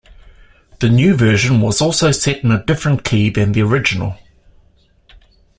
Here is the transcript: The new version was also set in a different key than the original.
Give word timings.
The 0.79 0.89
new 0.89 1.15
version 1.15 1.61
was 1.61 1.79
also 1.79 2.09
set 2.09 2.43
in 2.43 2.49
a 2.49 2.65
different 2.65 3.03
key 3.03 3.29
than 3.29 3.51
the 3.51 3.61
original. 3.61 4.17